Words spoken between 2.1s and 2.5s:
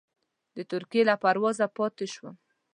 شوم.